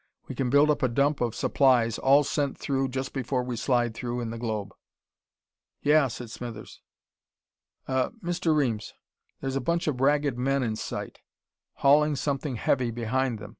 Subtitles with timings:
[0.27, 3.93] We can built up a dump of supplies, all sent through just before we slide
[3.93, 4.71] through in the globe."
[5.83, 6.81] "Yeah," said Smithers.
[7.87, 8.55] "Uh Mr.
[8.55, 8.95] Reames.
[9.41, 11.19] There's a bunch of Ragged Men in sight,
[11.73, 13.49] hauling something heavy behind them.